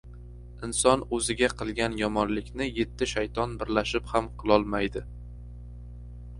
[0.67, 5.07] •Inson o‘ziga qilgan yomonlikni yetti shayton birlashib ham qilolmaydi.